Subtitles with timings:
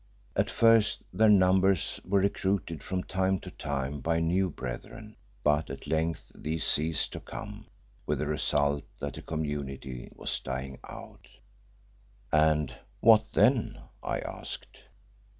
[0.35, 5.85] At first their numbers were recruited from time to time by new brethren, but at
[5.85, 7.67] length these ceased to come,
[8.07, 11.27] with the result that the community was dying out.
[12.31, 14.79] "And what then?" I asked.